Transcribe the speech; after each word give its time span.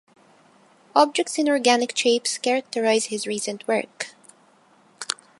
Objects 0.95 1.37
in 1.37 1.47
organic 1.47 1.95
shapes 1.95 2.39
characterize 2.39 3.05
his 3.05 3.27
recent 3.27 3.67
work. 3.67 4.15